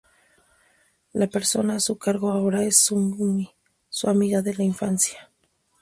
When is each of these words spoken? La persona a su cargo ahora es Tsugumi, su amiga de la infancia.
La 1.13 1.27
persona 1.27 1.75
a 1.75 1.79
su 1.79 1.99
cargo 1.99 2.31
ahora 2.31 2.63
es 2.63 2.75
Tsugumi, 2.79 3.51
su 3.87 4.09
amiga 4.09 4.41
de 4.41 4.55
la 4.55 4.63
infancia. 4.63 5.29